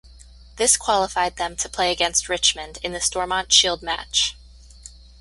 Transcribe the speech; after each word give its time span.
This 0.55 0.77
qualified 0.77 1.35
them 1.35 1.55
to 1.57 1.69
play 1.69 1.91
against 1.91 2.27
Richmond 2.27 2.79
in 2.81 2.91
the 2.91 2.99
Stormont 2.99 3.53
Shield 3.53 3.83
match. 3.83 4.35